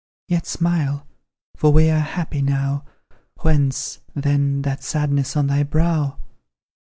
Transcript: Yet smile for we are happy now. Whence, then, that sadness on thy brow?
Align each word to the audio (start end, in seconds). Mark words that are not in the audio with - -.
Yet 0.27 0.47
smile 0.47 1.05
for 1.55 1.71
we 1.71 1.87
are 1.91 1.99
happy 1.99 2.41
now. 2.41 2.83
Whence, 3.41 3.99
then, 4.15 4.63
that 4.63 4.81
sadness 4.83 5.37
on 5.37 5.45
thy 5.45 5.61
brow? 5.61 6.17